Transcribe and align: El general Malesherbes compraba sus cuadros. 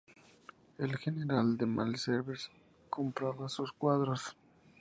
El 0.79 0.97
general 0.97 1.59
Malesherbes 1.67 2.49
compraba 2.89 3.47
sus 3.49 3.71
cuadros. 3.71 4.35